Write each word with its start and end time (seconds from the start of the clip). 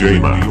DJ. 0.00 0.49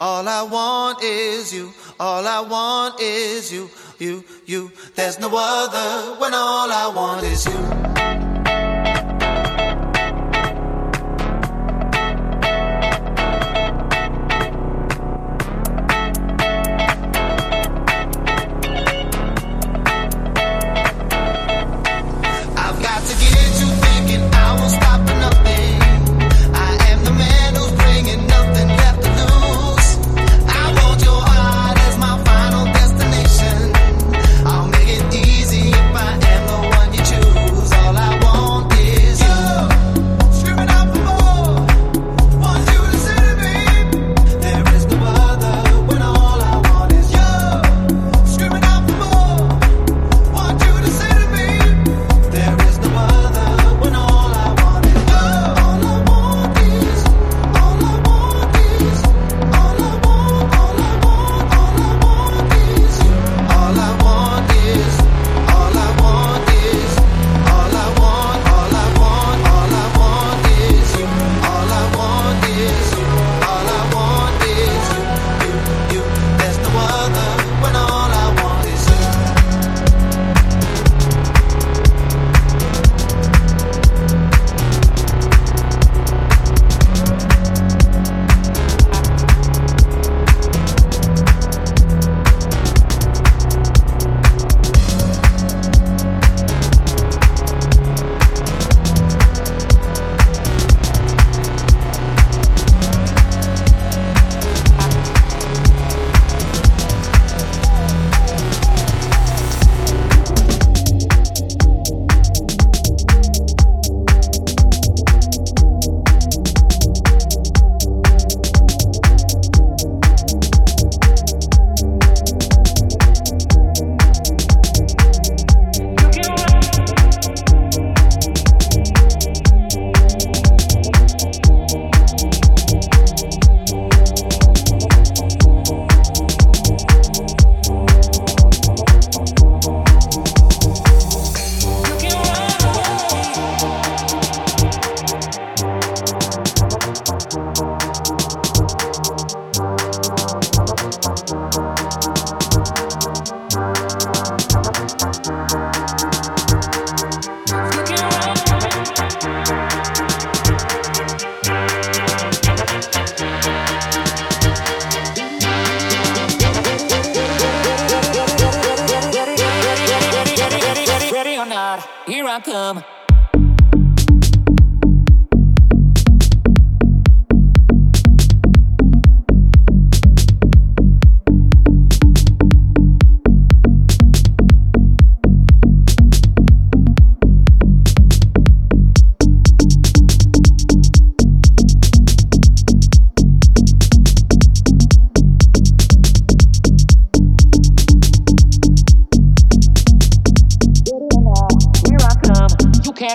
I'll 0.00 1.02
is 1.02 1.52
you. 1.52 1.72
All 1.98 2.26
I 2.26 2.40
want 2.40 3.00
is 3.00 3.52
you. 3.52 3.70
you 4.46 4.72
choose. 7.44 8.37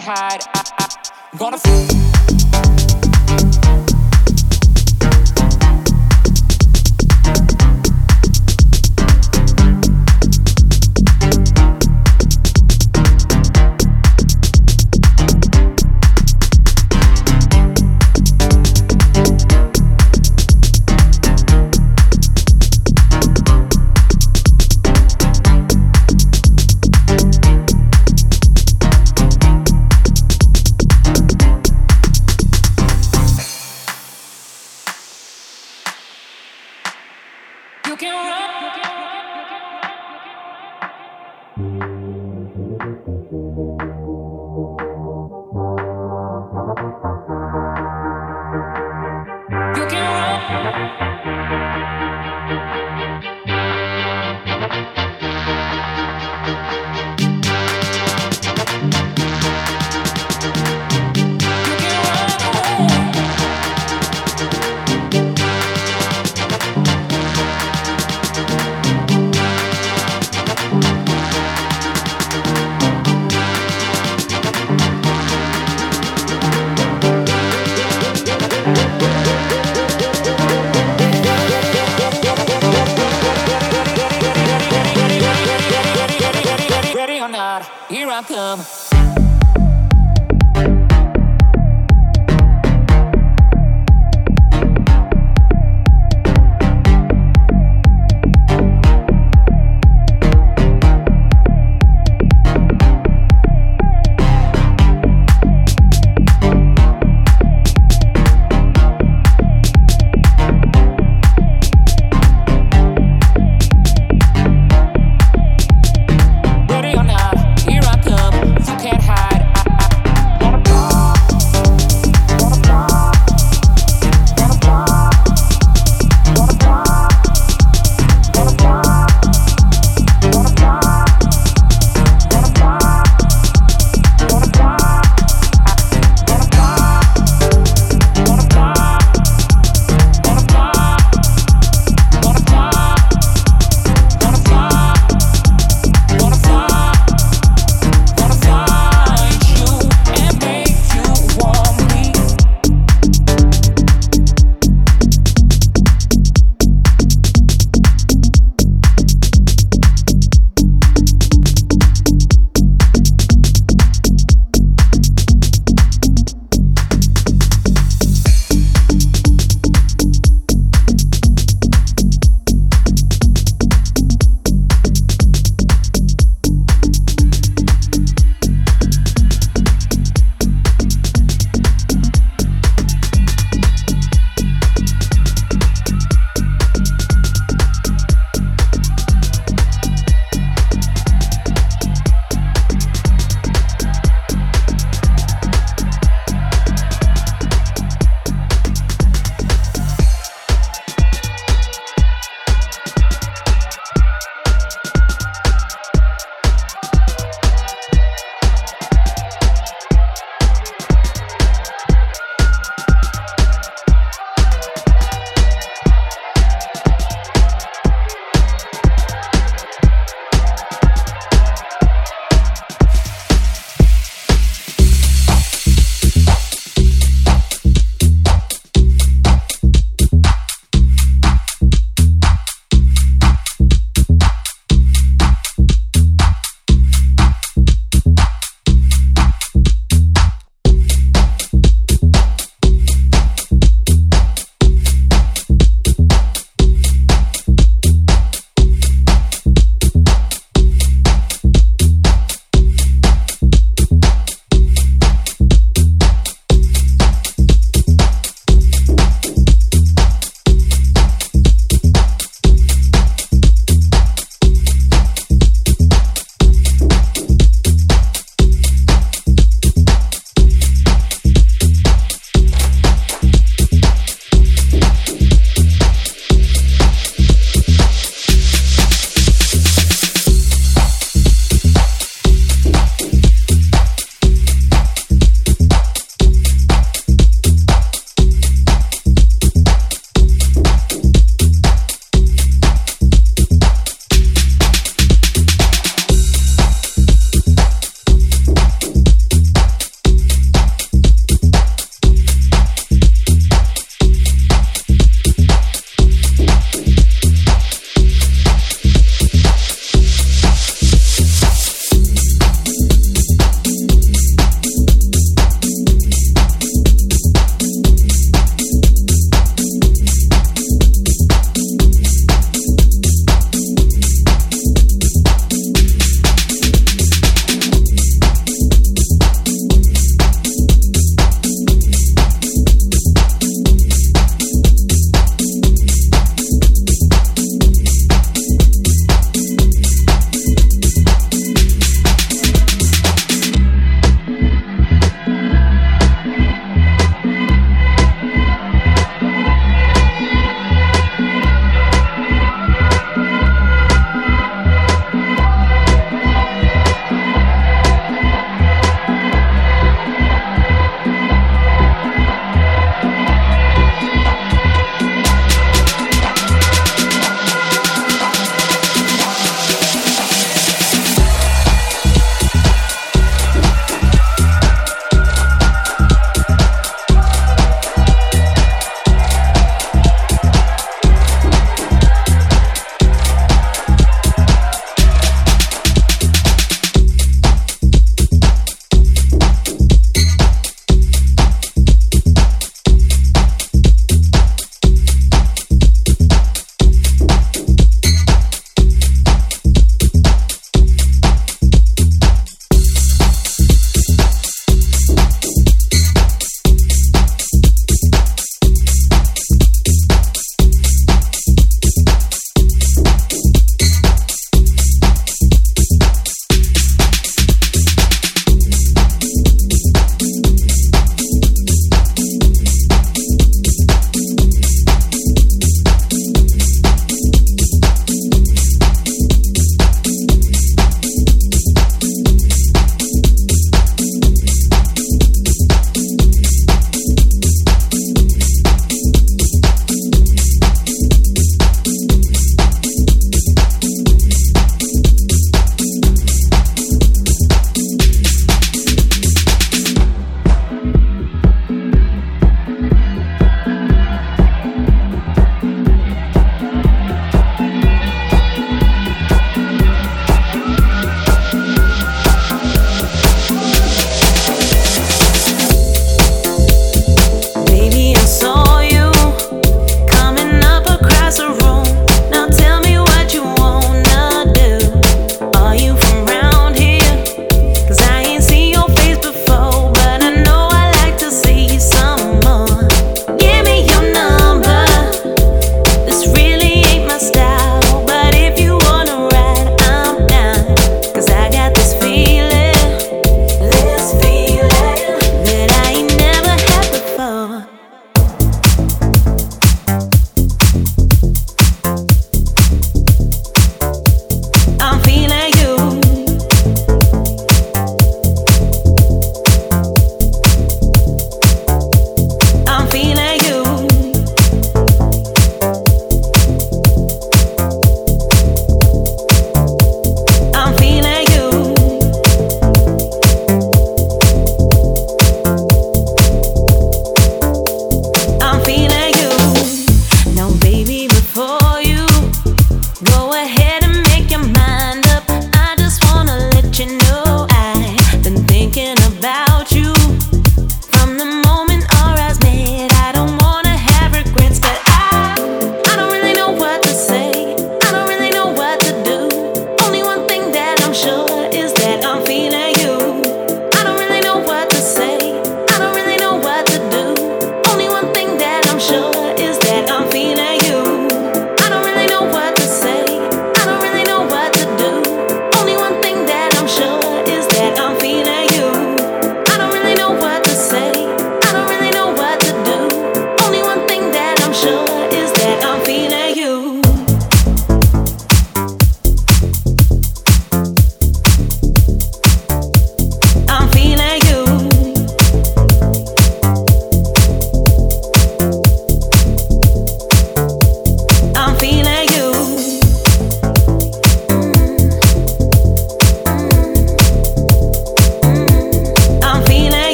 hide. 0.00 0.59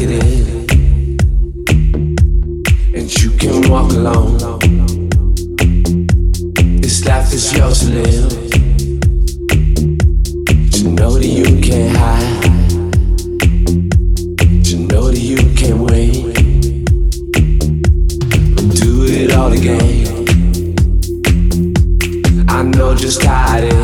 and 0.00 0.16
you 3.20 3.30
can 3.32 3.68
walk 3.68 3.90
alone. 3.90 4.38
This 6.80 7.04
life 7.04 7.32
is 7.32 7.52
yours 7.56 7.80
to 7.80 7.90
live. 7.90 8.30
To 10.70 10.88
know 10.88 11.18
that 11.18 11.26
you 11.26 11.60
can't 11.60 11.96
hide. 11.96 12.42
To 14.66 14.76
know 14.76 15.10
that 15.10 15.18
you 15.18 15.38
can't 15.56 15.80
wait. 15.80 16.34
But 18.54 18.76
do 18.76 19.04
it 19.08 19.32
all 19.32 19.52
again. 19.52 20.06
I 22.48 22.62
know 22.62 22.94
just 22.94 23.22
how 23.24 23.58
it 23.58 23.64
is. 23.72 23.77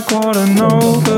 like 0.00 0.10
what 0.12 0.36
I 0.36 0.54
know, 0.54 1.17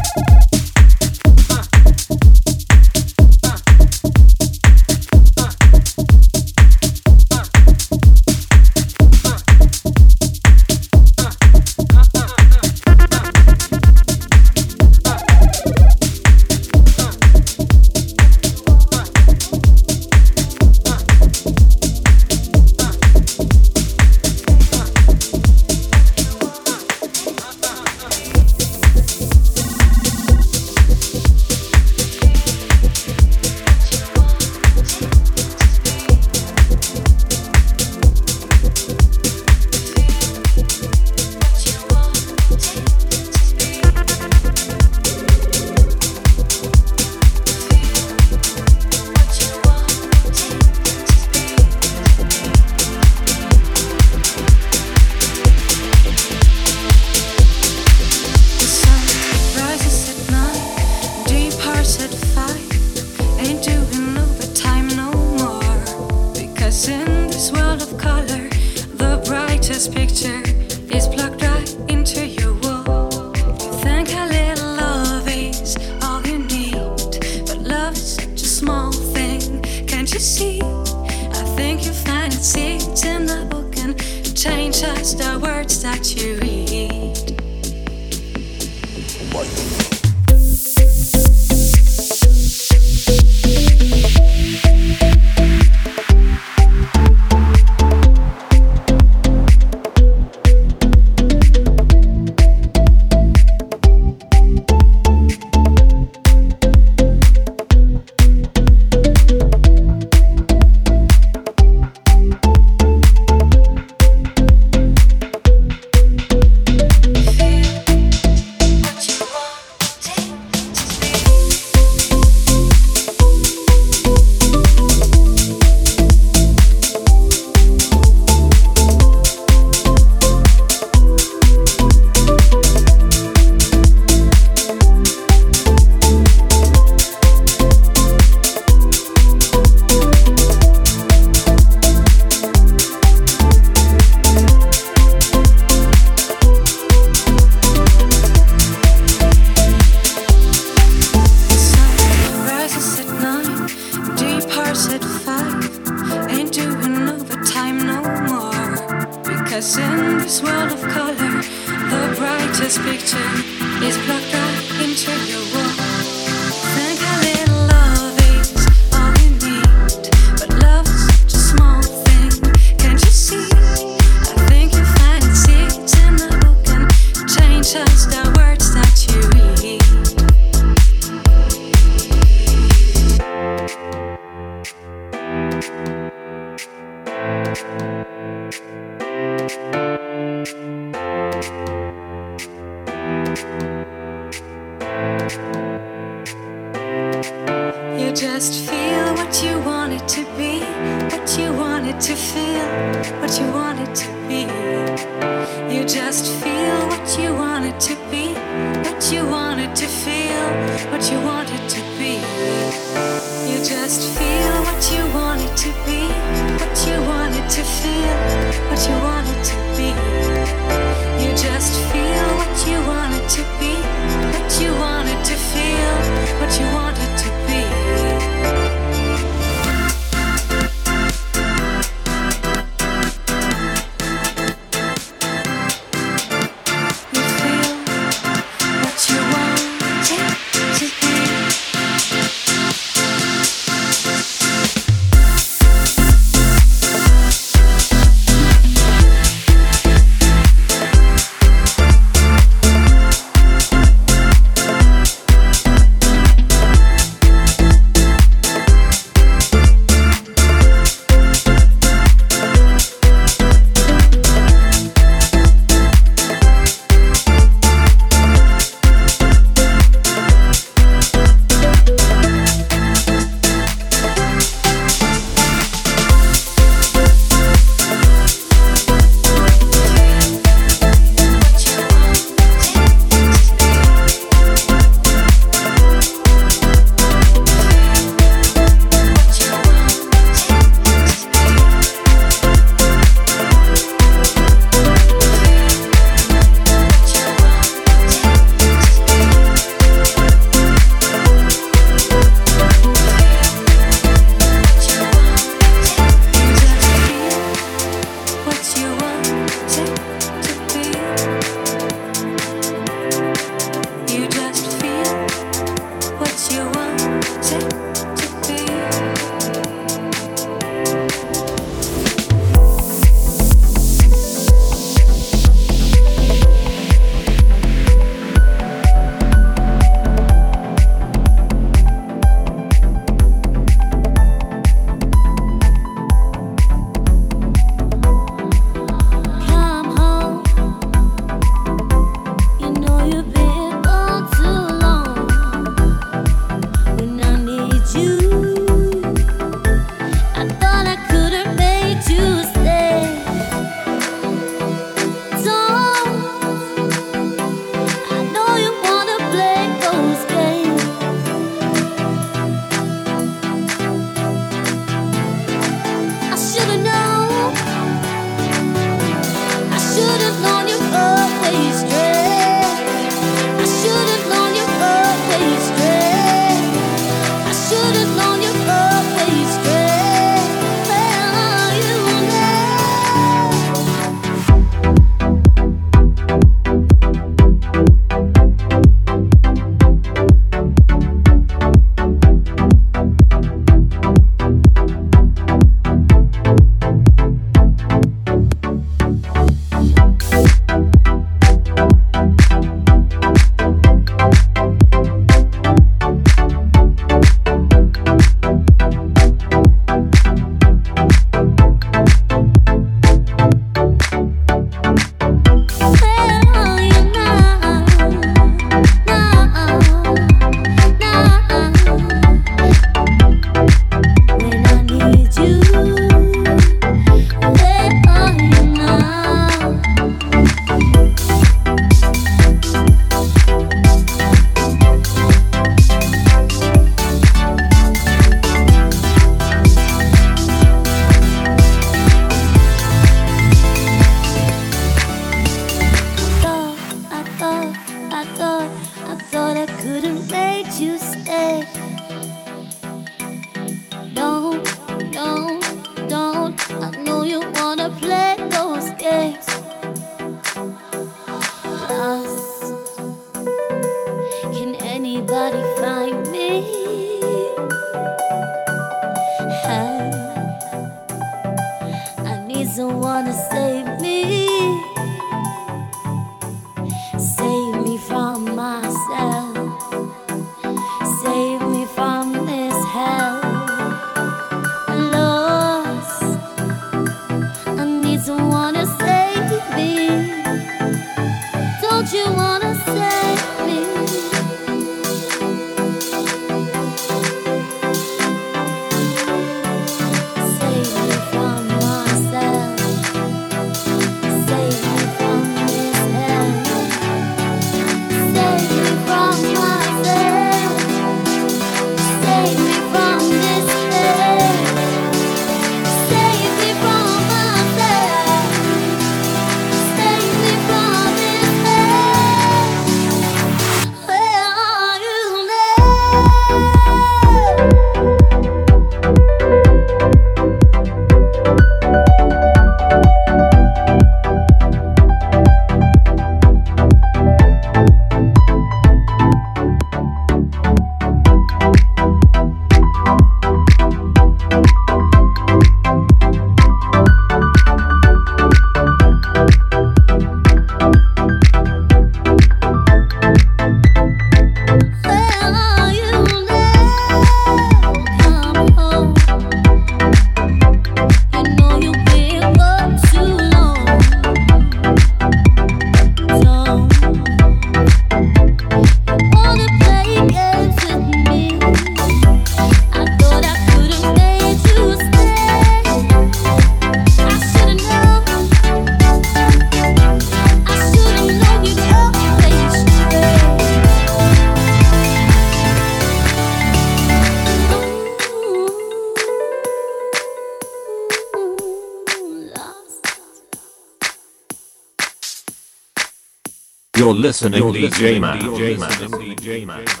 You're 597.11 597.19
listening, 597.19 597.61
You're 597.61 597.71
listening 597.71 597.91
DJ 597.91 598.21
Man. 598.21 598.39
DJ 598.39 598.79
Man. 598.79 598.89
DJ 598.91 599.65
Man. 599.65 600.00